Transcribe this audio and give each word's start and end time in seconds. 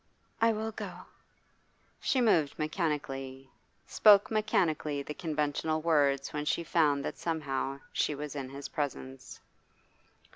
'I 0.41 0.53
will 0.53 0.71
go.' 0.71 1.01
She 1.99 2.21
moved 2.21 2.57
mechanically, 2.57 3.51
spoke 3.85 4.31
mechanically 4.31 5.03
the 5.03 5.13
conventional 5.13 5.79
words 5.79 6.33
when 6.33 6.43
she 6.45 6.63
found 6.63 7.05
that 7.05 7.19
somehow 7.19 7.81
she 7.93 8.15
was 8.15 8.35
in 8.35 8.49
his 8.49 8.67
presence. 8.67 9.41